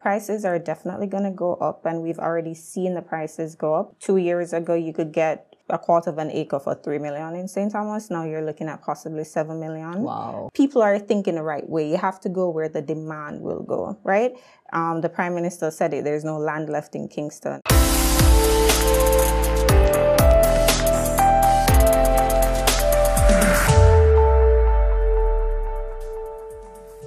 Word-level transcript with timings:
Prices 0.00 0.46
are 0.46 0.58
definitely 0.58 1.06
going 1.06 1.24
to 1.24 1.30
go 1.30 1.56
up, 1.56 1.84
and 1.84 2.00
we've 2.00 2.18
already 2.18 2.54
seen 2.54 2.94
the 2.94 3.02
prices 3.02 3.54
go 3.54 3.74
up. 3.74 3.98
Two 4.00 4.16
years 4.16 4.54
ago, 4.54 4.74
you 4.74 4.94
could 4.94 5.12
get 5.12 5.54
a 5.68 5.78
quarter 5.78 6.08
of 6.08 6.16
an 6.16 6.30
acre 6.30 6.58
for 6.58 6.74
three 6.74 6.98
million 6.98 7.34
in 7.34 7.46
St. 7.46 7.70
Thomas. 7.70 8.10
Now 8.10 8.24
you're 8.24 8.42
looking 8.42 8.66
at 8.68 8.82
possibly 8.82 9.24
seven 9.24 9.60
million. 9.60 10.02
Wow. 10.02 10.50
People 10.54 10.82
are 10.82 10.98
thinking 10.98 11.34
the 11.34 11.42
right 11.42 11.68
way. 11.68 11.88
You 11.90 11.98
have 11.98 12.18
to 12.20 12.30
go 12.30 12.48
where 12.48 12.68
the 12.68 12.82
demand 12.82 13.42
will 13.42 13.62
go, 13.62 13.98
right? 14.02 14.32
Um, 14.72 15.02
the 15.02 15.10
prime 15.10 15.34
minister 15.34 15.70
said 15.70 15.92
it. 15.92 16.04
There's 16.04 16.24
no 16.24 16.38
land 16.38 16.70
left 16.70 16.94
in 16.94 17.06
Kingston. 17.06 17.60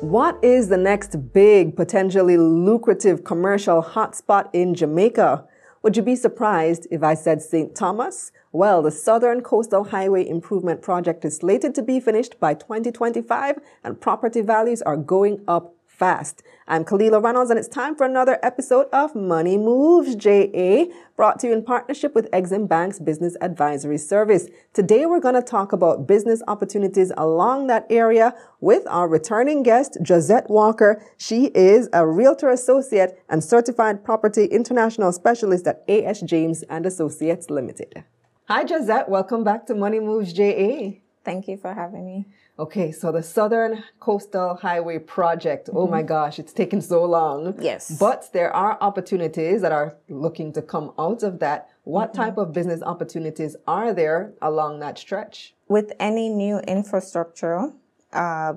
What 0.04 0.38
is 0.44 0.68
the 0.68 0.76
next 0.76 1.32
big, 1.32 1.78
potentially 1.78 2.36
lucrative 2.36 3.24
commercial 3.24 3.82
hotspot 3.82 4.50
in 4.52 4.76
Jamaica? 4.76 5.46
Would 5.82 5.96
you 5.96 6.04
be 6.04 6.18
surprised 6.18 6.88
if 6.92 7.02
I 7.02 7.14
said 7.14 7.42
St. 7.42 7.74
Thomas? 7.74 8.34
Well, 8.52 8.82
the 8.82 8.92
Southern 8.92 9.40
Coastal 9.40 9.86
Highway 9.86 10.28
Improvement 10.28 10.82
Project 10.82 11.24
is 11.24 11.38
slated 11.38 11.74
to 11.76 11.82
be 11.82 12.02
finished 12.02 12.38
by 12.42 12.54
2025 12.54 13.60
and 13.86 14.02
property 14.02 14.42
values 14.42 14.82
are 14.82 14.98
going 14.98 15.42
up 15.48 15.74
fast. 15.94 16.42
I'm 16.68 16.86
Kalila 16.86 17.22
Reynolds 17.24 17.50
and 17.52 17.60
it's 17.60 17.68
time 17.68 17.96
for 17.96 18.06
another 18.06 18.40
episode 18.42 18.88
of 18.92 19.16
Money 19.16 19.58
Moves 19.58 20.16
JA, 20.16 20.86
brought 21.16 21.40
to 21.40 21.48
you 21.48 21.54
in 21.54 21.64
partnership 21.64 22.16
with 22.16 22.32
Exim 22.32 22.68
Bank's 22.68 23.00
Business 23.00 23.36
Advisory 23.42 23.98
Service. 23.98 24.48
Today 24.74 25.06
we're 25.06 25.20
going 25.20 25.36
to 25.36 25.42
talk 25.42 25.72
about 25.72 26.08
business 26.08 26.42
opportunities 26.48 27.12
along 27.16 27.68
that 27.68 27.86
area 27.90 28.34
with 28.60 28.88
our 28.88 29.08
returning 29.08 29.62
guest, 29.62 29.98
Josette 30.02 30.50
Walker. 30.50 31.04
She 31.18 31.48
is 31.48 31.90
a 31.94 32.08
realtor 32.08 32.50
associate 32.50 33.22
and 33.30 33.44
certified 33.44 34.04
property 34.04 34.46
international 34.46 35.12
specialist 35.12 35.68
at 35.68 35.84
AS 35.88 36.22
James 36.22 36.64
and 36.64 36.86
Associates 36.86 37.50
Limited. 37.50 38.04
Hi 38.48 38.66
Josette, 38.66 39.10
welcome 39.10 39.44
back 39.44 39.68
to 39.68 39.76
Money 39.76 40.00
Moves 40.00 40.34
JA. 40.34 40.94
Thank 41.24 41.48
you 41.48 41.58
for 41.58 41.74
having 41.74 42.06
me. 42.06 42.26
Okay, 42.60 42.92
so 42.92 43.12
the 43.12 43.24
Southern 43.24 43.84
Coastal 44.00 44.56
Highway 44.56 45.00
Project. 45.00 45.68
Mm-hmm. 45.68 45.78
Oh 45.78 45.88
my 45.88 46.04
gosh, 46.04 46.38
it's 46.38 46.54
taken 46.54 46.82
so 46.82 47.04
long. 47.04 47.56
Yes. 47.60 47.98
But 48.00 48.32
there 48.32 48.56
are 48.56 48.78
opportunities 48.80 49.62
that 49.62 49.72
are 49.72 49.96
looking 50.08 50.54
to 50.54 50.62
come 50.62 50.94
out 51.00 51.24
of 51.24 51.40
that. 51.40 51.70
What 51.84 52.14
mm-hmm. 52.14 52.22
type 52.22 52.38
of 52.38 52.54
business 52.54 52.84
opportunities 52.84 53.56
are 53.68 53.92
there 53.94 54.34
along 54.42 54.82
that 54.82 55.00
stretch? 55.00 55.56
With 55.68 55.94
any 56.00 56.30
new 56.30 56.60
infrastructure, 56.60 57.72
uh, 58.12 58.54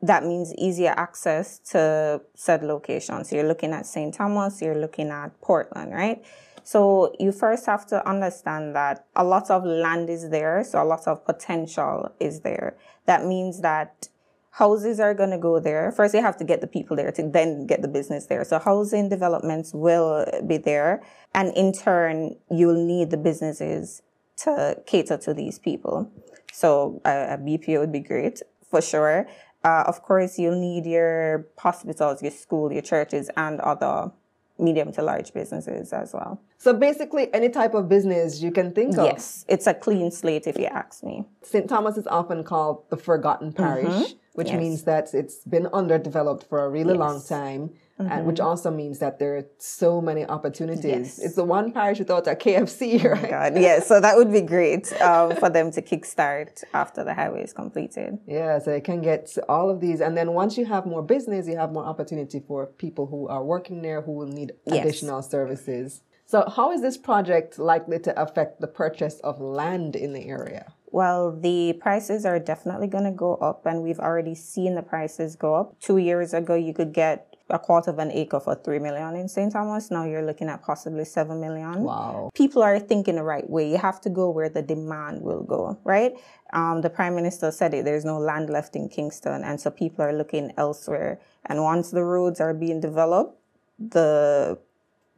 that 0.00 0.24
means 0.24 0.54
easier 0.54 0.94
access 0.96 1.58
to 1.70 2.22
said 2.34 2.62
locations. 2.62 3.28
So 3.28 3.36
you're 3.36 3.48
looking 3.48 3.72
at 3.72 3.84
St. 3.84 4.14
Thomas, 4.14 4.62
you're 4.62 4.78
looking 4.78 5.10
at 5.10 5.38
Portland, 5.42 5.92
right? 5.92 6.24
So 6.68 7.14
you 7.18 7.32
first 7.32 7.64
have 7.64 7.86
to 7.86 8.06
understand 8.06 8.76
that 8.76 9.06
a 9.16 9.24
lot 9.24 9.50
of 9.50 9.64
land 9.64 10.10
is 10.10 10.28
there, 10.28 10.62
so 10.62 10.82
a 10.82 10.84
lot 10.84 11.08
of 11.08 11.24
potential 11.24 12.14
is 12.20 12.40
there. 12.40 12.76
That 13.06 13.24
means 13.24 13.62
that 13.62 14.08
houses 14.50 15.00
are 15.00 15.14
going 15.14 15.30
to 15.30 15.38
go 15.38 15.60
there. 15.60 15.90
First, 15.90 16.12
you 16.12 16.20
have 16.20 16.36
to 16.36 16.44
get 16.44 16.60
the 16.60 16.66
people 16.66 16.94
there 16.94 17.10
to 17.10 17.22
then 17.22 17.66
get 17.66 17.80
the 17.80 17.88
business 17.88 18.26
there. 18.26 18.44
So 18.44 18.58
housing 18.58 19.08
developments 19.08 19.72
will 19.72 20.26
be 20.46 20.58
there. 20.58 21.02
And 21.32 21.56
in 21.56 21.72
turn, 21.72 22.36
you'll 22.50 22.84
need 22.84 23.08
the 23.08 23.16
businesses 23.16 24.02
to 24.44 24.76
cater 24.84 25.16
to 25.16 25.32
these 25.32 25.58
people. 25.58 26.12
So 26.52 27.00
a, 27.06 27.38
BPO 27.38 27.80
would 27.80 27.92
be 27.92 28.00
great 28.00 28.42
for 28.70 28.82
sure. 28.82 29.26
Uh, 29.64 29.84
of 29.86 30.02
course, 30.02 30.38
you'll 30.38 30.60
need 30.60 30.84
your 30.84 31.46
hospitals, 31.56 32.20
your 32.20 32.30
school, 32.30 32.70
your 32.70 32.82
churches, 32.82 33.30
and 33.38 33.58
other 33.60 34.12
medium 34.58 34.92
to 34.92 35.02
large 35.02 35.32
businesses 35.32 35.92
as 35.92 36.12
well. 36.12 36.40
So 36.58 36.72
basically, 36.72 37.32
any 37.32 37.48
type 37.48 37.74
of 37.74 37.88
business 37.88 38.40
you 38.42 38.50
can 38.50 38.72
think 38.72 38.98
of. 38.98 39.06
Yes, 39.06 39.44
it's 39.48 39.66
a 39.66 39.74
clean 39.74 40.10
slate 40.10 40.46
if 40.46 40.58
you 40.58 40.66
ask 40.66 41.02
me. 41.02 41.24
St. 41.42 41.68
Thomas 41.68 41.96
is 41.96 42.06
often 42.06 42.44
called 42.44 42.88
the 42.90 42.96
forgotten 42.96 43.52
parish, 43.52 43.86
mm-hmm. 43.86 44.12
which 44.34 44.48
yes. 44.48 44.58
means 44.58 44.82
that 44.84 45.14
it's 45.14 45.44
been 45.44 45.66
underdeveloped 45.72 46.44
for 46.48 46.64
a 46.64 46.68
really 46.68 46.94
yes. 46.94 46.98
long 46.98 47.22
time. 47.22 47.70
Mm-hmm. 47.98 48.12
And 48.12 48.26
which 48.26 48.38
also 48.38 48.70
means 48.70 49.00
that 49.00 49.18
there 49.18 49.36
are 49.36 49.44
so 49.58 50.00
many 50.00 50.24
opportunities. 50.24 50.84
Yes. 50.84 51.18
It's 51.18 51.34
the 51.34 51.44
one 51.44 51.72
parish 51.72 51.98
without 51.98 52.28
a 52.28 52.36
KFC, 52.36 53.02
right? 53.04 53.24
Oh 53.24 53.28
God, 53.28 53.60
yeah. 53.60 53.80
So 53.80 54.00
that 54.00 54.16
would 54.16 54.32
be 54.32 54.40
great 54.40 54.92
um, 55.00 55.34
for 55.34 55.50
them 55.50 55.72
to 55.72 55.82
kickstart 55.82 56.62
after 56.74 57.02
the 57.02 57.12
highway 57.12 57.42
is 57.42 57.52
completed. 57.52 58.18
Yeah, 58.26 58.60
so 58.60 58.70
they 58.70 58.80
can 58.80 59.02
get 59.02 59.36
all 59.48 59.68
of 59.68 59.80
these, 59.80 60.00
and 60.00 60.16
then 60.16 60.32
once 60.32 60.56
you 60.56 60.64
have 60.66 60.86
more 60.86 61.02
business, 61.02 61.48
you 61.48 61.56
have 61.56 61.72
more 61.72 61.84
opportunity 61.84 62.40
for 62.46 62.66
people 62.66 63.06
who 63.06 63.26
are 63.26 63.42
working 63.42 63.82
there 63.82 64.00
who 64.00 64.12
will 64.12 64.28
need 64.28 64.52
yes. 64.64 64.84
additional 64.84 65.20
services. 65.22 66.02
So, 66.24 66.48
how 66.48 66.72
is 66.72 66.82
this 66.82 66.98
project 66.98 67.58
likely 67.58 67.98
to 68.00 68.22
affect 68.22 68.60
the 68.60 68.66
purchase 68.66 69.18
of 69.20 69.40
land 69.40 69.96
in 69.96 70.12
the 70.12 70.26
area? 70.26 70.74
Well, 70.90 71.38
the 71.38 71.74
prices 71.74 72.24
are 72.24 72.38
definitely 72.38 72.86
going 72.86 73.04
to 73.04 73.10
go 73.10 73.34
up, 73.36 73.66
and 73.66 73.82
we've 73.82 73.98
already 73.98 74.34
seen 74.34 74.74
the 74.74 74.82
prices 74.82 75.36
go 75.36 75.54
up. 75.54 75.78
Two 75.80 75.98
years 75.98 76.32
ago, 76.34 76.54
you 76.54 76.72
could 76.72 76.92
get 76.92 77.27
a 77.50 77.58
quarter 77.58 77.90
of 77.90 77.98
an 77.98 78.10
acre 78.12 78.40
for 78.40 78.54
three 78.54 78.78
million 78.78 79.14
in 79.16 79.28
St. 79.28 79.52
Thomas. 79.52 79.90
Now 79.90 80.04
you're 80.04 80.24
looking 80.24 80.48
at 80.48 80.62
possibly 80.62 81.04
seven 81.04 81.40
million. 81.40 81.82
Wow. 81.82 82.30
People 82.34 82.62
are 82.62 82.78
thinking 82.78 83.16
the 83.16 83.22
right 83.22 83.48
way. 83.48 83.70
You 83.70 83.78
have 83.78 84.00
to 84.02 84.10
go 84.10 84.30
where 84.30 84.48
the 84.48 84.62
demand 84.62 85.22
will 85.22 85.42
go, 85.42 85.78
right? 85.84 86.12
Um, 86.52 86.82
the 86.82 86.90
prime 86.90 87.14
minister 87.14 87.50
said 87.50 87.74
it. 87.74 87.84
There's 87.84 88.04
no 88.04 88.18
land 88.18 88.50
left 88.50 88.76
in 88.76 88.88
Kingston, 88.88 89.44
and 89.44 89.60
so 89.60 89.70
people 89.70 90.04
are 90.04 90.12
looking 90.12 90.52
elsewhere. 90.56 91.20
And 91.46 91.62
once 91.62 91.90
the 91.90 92.02
roads 92.02 92.40
are 92.40 92.54
being 92.54 92.80
developed, 92.80 93.38
the 93.78 94.58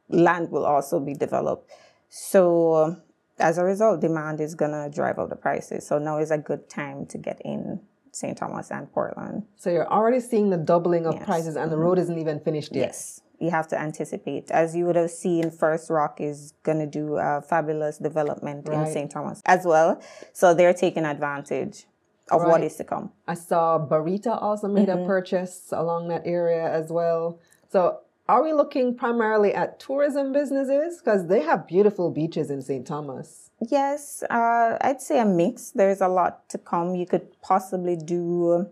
land 0.08 0.50
will 0.50 0.66
also 0.66 1.00
be 1.00 1.14
developed. 1.14 1.70
So 2.08 2.96
as 3.38 3.58
a 3.58 3.64
result, 3.64 4.00
demand 4.00 4.40
is 4.40 4.54
going 4.54 4.72
to 4.72 4.90
drive 4.94 5.18
up 5.18 5.30
the 5.30 5.36
prices. 5.36 5.86
So 5.86 5.98
now 5.98 6.18
is 6.18 6.30
a 6.30 6.38
good 6.38 6.68
time 6.68 7.06
to 7.06 7.18
get 7.18 7.40
in 7.44 7.80
St. 8.12 8.36
Thomas 8.36 8.70
and 8.70 8.92
Portland. 8.92 9.44
So 9.56 9.70
you're 9.70 9.90
already 9.90 10.20
seeing 10.20 10.50
the 10.50 10.56
doubling 10.56 11.06
of 11.06 11.14
yes. 11.14 11.24
prices 11.24 11.56
and 11.56 11.70
the 11.70 11.76
road 11.76 11.98
isn't 11.98 12.18
even 12.18 12.40
finished 12.40 12.74
yet. 12.74 12.88
Yes. 12.88 13.20
You 13.38 13.50
have 13.50 13.68
to 13.68 13.80
anticipate. 13.80 14.50
As 14.50 14.76
you 14.76 14.84
would 14.84 14.96
have 14.96 15.10
seen, 15.10 15.50
First 15.50 15.88
Rock 15.88 16.20
is 16.20 16.52
going 16.62 16.78
to 16.78 16.86
do 16.86 17.16
a 17.16 17.40
fabulous 17.40 17.96
development 17.96 18.68
right. 18.68 18.86
in 18.86 18.92
St. 18.92 19.10
Thomas 19.10 19.40
as 19.46 19.64
well. 19.64 20.02
So 20.32 20.52
they're 20.52 20.74
taking 20.74 21.06
advantage 21.06 21.86
of 22.30 22.42
right. 22.42 22.50
what 22.50 22.62
is 22.62 22.76
to 22.76 22.84
come. 22.84 23.12
I 23.26 23.34
saw 23.34 23.78
Barita 23.78 24.40
also 24.40 24.68
made 24.68 24.88
mm-hmm. 24.88 25.04
a 25.04 25.06
purchase 25.06 25.68
along 25.72 26.08
that 26.08 26.22
area 26.26 26.70
as 26.70 26.90
well. 26.90 27.40
So 27.70 28.00
are 28.30 28.44
we 28.44 28.52
looking 28.52 28.96
primarily 28.96 29.52
at 29.52 29.80
tourism 29.80 30.32
businesses? 30.32 30.98
Because 30.98 31.26
they 31.26 31.42
have 31.42 31.66
beautiful 31.66 32.12
beaches 32.12 32.48
in 32.48 32.62
St. 32.62 32.86
Thomas. 32.86 33.50
Yes, 33.68 34.22
uh, 34.30 34.78
I'd 34.80 35.02
say 35.02 35.18
a 35.18 35.24
mix. 35.24 35.72
There's 35.72 36.00
a 36.00 36.06
lot 36.06 36.48
to 36.50 36.58
come. 36.58 36.94
You 36.94 37.06
could 37.06 37.26
possibly 37.42 37.96
do 37.96 38.68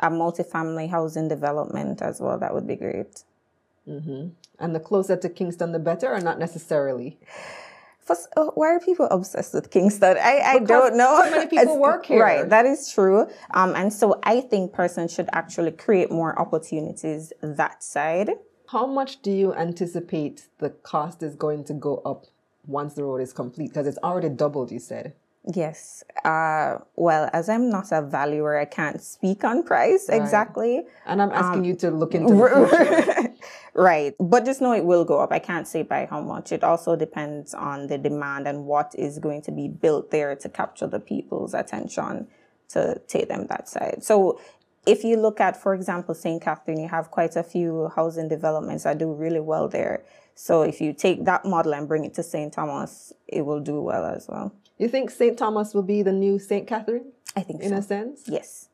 a 0.00 0.10
multifamily 0.10 0.90
housing 0.90 1.28
development 1.28 2.02
as 2.02 2.20
well. 2.20 2.38
That 2.38 2.52
would 2.54 2.66
be 2.66 2.74
great. 2.74 3.22
Mm-hmm. 3.88 4.30
And 4.58 4.74
the 4.74 4.80
closer 4.80 5.16
to 5.16 5.28
Kingston, 5.28 5.70
the 5.70 5.78
better, 5.78 6.12
or 6.12 6.20
not 6.20 6.40
necessarily? 6.40 7.18
First, 8.00 8.28
uh, 8.36 8.46
why 8.54 8.68
are 8.74 8.80
people 8.80 9.06
obsessed 9.10 9.54
with 9.54 9.70
Kingston? 9.70 10.16
I, 10.20 10.40
I 10.44 10.58
don't 10.58 10.96
know. 10.96 11.22
So 11.24 11.30
many 11.30 11.46
people 11.48 11.78
work 11.78 12.06
here. 12.06 12.20
Right, 12.20 12.48
that 12.48 12.66
is 12.66 12.92
true. 12.92 13.28
Um, 13.52 13.74
and 13.76 13.92
so 13.92 14.18
I 14.24 14.40
think 14.40 14.72
persons 14.72 15.12
should 15.12 15.28
actually 15.32 15.72
create 15.72 16.10
more 16.10 16.38
opportunities 16.38 17.32
that 17.42 17.82
side. 17.82 18.30
How 18.68 18.86
much 18.86 19.22
do 19.22 19.30
you 19.30 19.54
anticipate 19.54 20.46
the 20.58 20.70
cost 20.70 21.22
is 21.22 21.36
going 21.36 21.64
to 21.64 21.74
go 21.74 21.98
up 22.04 22.26
once 22.66 22.94
the 22.94 23.04
road 23.04 23.20
is 23.20 23.32
complete? 23.32 23.68
Because 23.68 23.86
it's 23.86 23.98
already 23.98 24.28
doubled, 24.28 24.72
you 24.72 24.78
said. 24.78 25.14
Yes. 25.54 26.02
Uh, 26.24 26.78
well, 26.96 27.30
as 27.32 27.48
I'm 27.48 27.70
not 27.70 27.92
a 27.92 28.02
valuer, 28.02 28.58
I 28.58 28.64
can't 28.64 29.00
speak 29.00 29.44
on 29.44 29.62
price 29.62 30.06
right. 30.08 30.20
exactly. 30.20 30.82
And 31.06 31.22
I'm 31.22 31.30
asking 31.30 31.60
um, 31.60 31.64
you 31.64 31.76
to 31.76 31.90
look 31.92 32.14
into 32.14 32.34
right. 33.74 34.14
But 34.18 34.44
just 34.44 34.60
know 34.60 34.72
it 34.72 34.84
will 34.84 35.04
go 35.04 35.20
up. 35.20 35.30
I 35.30 35.38
can't 35.38 35.68
say 35.68 35.84
by 35.84 36.06
how 36.06 36.20
much. 36.20 36.50
It 36.50 36.64
also 36.64 36.96
depends 36.96 37.54
on 37.54 37.86
the 37.86 37.96
demand 37.96 38.48
and 38.48 38.64
what 38.64 38.92
is 38.98 39.20
going 39.20 39.42
to 39.42 39.52
be 39.52 39.68
built 39.68 40.10
there 40.10 40.34
to 40.34 40.48
capture 40.48 40.88
the 40.88 40.98
people's 40.98 41.54
attention 41.54 42.26
to 42.70 43.00
take 43.06 43.28
them 43.28 43.46
that 43.46 43.68
side. 43.68 44.02
So 44.02 44.40
if 44.86 45.02
you 45.02 45.16
look 45.16 45.40
at, 45.40 45.60
for 45.60 45.74
example, 45.74 46.14
St. 46.14 46.40
Catherine, 46.40 46.78
you 46.78 46.88
have 46.88 47.10
quite 47.10 47.36
a 47.36 47.42
few 47.42 47.90
housing 47.94 48.28
developments 48.28 48.84
that 48.84 48.98
do 48.98 49.12
really 49.12 49.40
well 49.40 49.68
there. 49.68 50.04
So 50.34 50.62
if 50.62 50.80
you 50.80 50.92
take 50.92 51.24
that 51.24 51.44
model 51.44 51.74
and 51.74 51.88
bring 51.88 52.04
it 52.04 52.14
to 52.14 52.22
St. 52.22 52.52
Thomas, 52.52 53.12
it 53.26 53.44
will 53.44 53.60
do 53.60 53.80
well 53.80 54.04
as 54.04 54.28
well. 54.28 54.54
You 54.78 54.88
think 54.88 55.10
St. 55.10 55.36
Thomas 55.36 55.74
will 55.74 55.82
be 55.82 56.02
the 56.02 56.12
new 56.12 56.38
St. 56.38 56.66
Catherine? 56.66 57.12
I 57.34 57.42
think 57.42 57.62
so. 57.62 57.66
in 57.66 57.72
so. 57.72 57.78
a 57.78 57.82
sense. 57.82 58.22
Yes. 58.26 58.68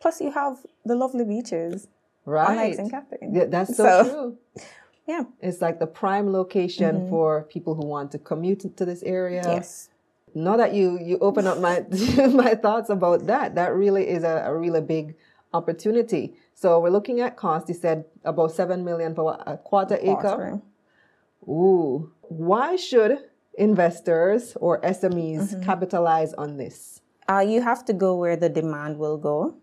Plus, 0.00 0.20
you 0.20 0.32
have 0.32 0.58
the 0.84 0.96
lovely 0.96 1.24
beaches. 1.24 1.86
Right. 2.24 2.50
Unlike 2.50 2.74
St. 2.74 2.90
Catherine. 2.90 3.34
Yeah, 3.34 3.44
that's 3.46 3.76
so, 3.76 3.84
so, 3.84 4.10
true. 4.10 4.64
Yeah. 5.06 5.24
It's 5.40 5.60
like 5.60 5.80
the 5.80 5.86
prime 5.86 6.32
location 6.32 6.94
mm-hmm. 6.94 7.08
for 7.08 7.42
people 7.44 7.74
who 7.74 7.84
want 7.84 8.12
to 8.12 8.18
commute 8.18 8.76
to 8.76 8.84
this 8.84 9.02
area. 9.02 9.42
Yes. 9.44 9.88
Now 10.34 10.56
that 10.56 10.74
you 10.74 10.98
you 10.98 11.18
open 11.18 11.46
up 11.46 11.58
my 11.58 11.84
my 12.32 12.54
thoughts 12.54 12.88
about 12.88 13.26
that, 13.26 13.56
that 13.56 13.74
really 13.74 14.08
is 14.08 14.22
a, 14.22 14.44
a 14.46 14.56
really 14.56 14.80
big 14.80 15.16
opportunity. 15.52 16.34
So 16.54 16.80
we're 16.80 16.90
looking 16.90 17.20
at 17.20 17.36
cost. 17.36 17.68
You 17.68 17.74
said 17.74 18.04
about 18.24 18.52
seven 18.52 18.84
million 18.84 19.14
for 19.14 19.36
a 19.46 19.56
quarter 19.56 19.98
acre. 20.00 20.60
Ooh, 21.48 22.12
why 22.22 22.76
should 22.76 23.18
investors 23.58 24.56
or 24.60 24.80
SMEs 24.80 25.50
mm-hmm. 25.50 25.62
capitalize 25.62 26.32
on 26.34 26.56
this? 26.56 27.00
Uh, 27.28 27.40
you 27.40 27.62
have 27.62 27.84
to 27.86 27.92
go 27.92 28.16
where 28.16 28.36
the 28.36 28.48
demand 28.48 28.98
will 28.98 29.18
go. 29.18 29.56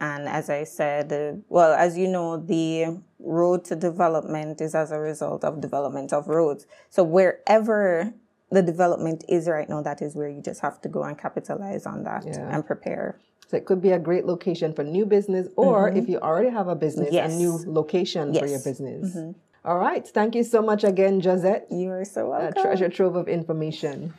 And 0.00 0.28
as 0.28 0.50
I 0.50 0.64
said, 0.64 1.12
uh, 1.12 1.38
well, 1.48 1.72
as 1.74 1.96
you 1.96 2.08
know, 2.08 2.36
the 2.36 3.00
road 3.20 3.64
to 3.66 3.76
development 3.76 4.60
is 4.60 4.74
as 4.74 4.90
a 4.90 4.98
result 4.98 5.44
of 5.44 5.60
development 5.60 6.12
of 6.12 6.26
roads. 6.26 6.66
So 6.90 7.04
wherever 7.04 8.12
the 8.50 8.62
development 8.62 9.24
is 9.28 9.48
right 9.48 9.68
now, 9.68 9.80
that 9.82 10.02
is 10.02 10.16
where 10.16 10.28
you 10.28 10.42
just 10.42 10.60
have 10.60 10.80
to 10.82 10.88
go 10.88 11.04
and 11.04 11.16
capitalize 11.16 11.86
on 11.86 12.02
that 12.02 12.24
yeah. 12.26 12.48
and 12.52 12.66
prepare. 12.66 13.20
So 13.52 13.58
it 13.58 13.66
could 13.66 13.82
be 13.82 13.90
a 13.90 13.98
great 13.98 14.24
location 14.24 14.72
for 14.72 14.82
new 14.82 15.04
business, 15.04 15.46
or 15.56 15.90
mm-hmm. 15.90 15.98
if 15.98 16.08
you 16.08 16.18
already 16.20 16.48
have 16.48 16.68
a 16.68 16.74
business, 16.74 17.10
yes. 17.12 17.30
a 17.30 17.36
new 17.36 17.62
location 17.66 18.32
yes. 18.32 18.42
for 18.42 18.48
your 18.48 18.60
business. 18.60 19.14
Mm-hmm. 19.14 19.32
All 19.66 19.76
right. 19.76 20.08
Thank 20.08 20.34
you 20.34 20.42
so 20.42 20.62
much 20.62 20.84
again, 20.84 21.20
Josette. 21.20 21.66
You 21.70 21.90
are 21.90 22.06
so 22.06 22.30
welcome. 22.30 22.54
A 22.56 22.62
treasure 22.62 22.88
trove 22.88 23.14
of 23.14 23.28
information. 23.28 24.14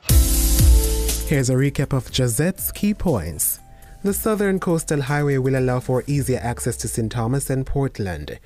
Here's 1.26 1.50
a 1.50 1.56
recap 1.56 1.98
of 1.98 2.12
Josette's 2.12 2.72
key 2.72 2.94
points. 2.94 3.60
The 4.04 4.14
Southern 4.14 4.60
Coastal 4.60 5.02
Highway 5.02 5.40
will 5.40 5.58
allow 5.58 5.80
for 5.80 6.04
easier 6.06 6.40
access 6.44 6.78
to 6.78 6.88
St. 6.88 7.12
Thomas 7.12 7.50
and 7.50 7.66
Portland. 7.66 8.38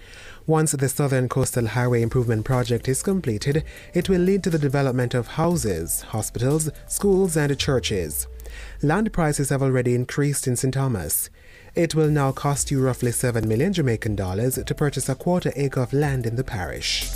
Once 0.45 0.71
the 0.71 0.87
Southern 0.87 1.27
Coastal 1.27 1.67
Highway 1.67 2.01
Improvement 2.01 2.45
Project 2.45 2.87
is 2.87 3.03
completed, 3.03 3.65
it 3.93 4.07
will 4.07 4.21
lead 4.21 4.41
to 4.45 4.49
the 4.49 4.59
development 4.59 5.13
of 5.13 5.27
houses, 5.27 6.03
hospitals, 6.03 6.69
schools, 6.87 7.35
and 7.35 7.59
churches. 7.59 8.27
Land 8.81 9.13
prices 9.13 9.49
have 9.49 9.61
already 9.61 9.95
increased 9.95 10.47
in 10.47 10.55
St. 10.55 10.73
Thomas. 10.73 11.29
It 11.75 11.93
will 11.93 12.09
now 12.09 12.31
cost 12.31 12.71
you 12.71 12.81
roughly 12.81 13.11
7 13.11 13.47
million 13.47 13.71
Jamaican 13.71 14.15
dollars 14.15 14.57
to 14.63 14.75
purchase 14.75 15.07
a 15.09 15.15
quarter 15.15 15.51
acre 15.55 15.81
of 15.81 15.93
land 15.93 16.25
in 16.25 16.35
the 16.35 16.43
parish. 16.43 17.07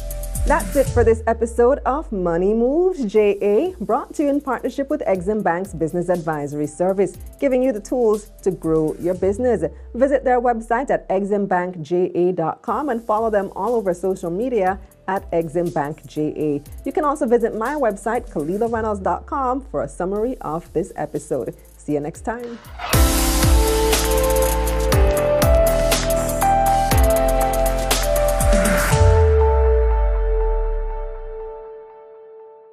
That's 0.48 0.76
it 0.76 0.88
for 0.88 1.04
this 1.04 1.22
episode 1.28 1.80
of 1.86 2.12
Money 2.12 2.54
Moves 2.54 3.06
JA, 3.06 3.74
brought 3.80 4.14
to 4.16 4.24
you 4.24 4.30
in 4.30 4.42
partnership 4.42 4.90
with 4.90 5.02
Exim 5.02 5.44
Bank's 5.44 5.72
Business 5.72 6.10
Advisory 6.10 6.66
Service, 6.66 7.16
giving 7.40 7.62
you 7.62 7.72
the 7.72 7.80
tools 7.80 8.32
to 8.42 8.50
grow 8.50 8.96
your 9.00 9.14
business. 9.14 9.64
Visit 9.94 10.24
their 10.24 10.42
website 10.42 10.90
at 10.90 11.08
eximbankja.com 11.10 12.90
and 12.90 13.04
follow 13.04 13.30
them 13.30 13.52
all 13.56 13.76
over 13.76 13.94
social 13.94 14.32
media 14.32 14.80
at 15.12 15.30
Exim 15.32 15.74
Bank 15.74 16.02
JA. 16.08 16.64
You 16.86 16.92
can 16.94 17.04
also 17.04 17.28
visit 17.28 17.54
my 17.54 17.76
website, 17.76 18.32
KalilaReynolds.com, 18.32 19.66
for 19.70 19.84
a 19.84 19.90
summary 19.90 20.38
of 20.40 20.72
this 20.72 20.94
episode. 20.96 21.54
See 21.78 21.94
you 21.94 22.00
next 22.00 22.22
time. 22.22 22.58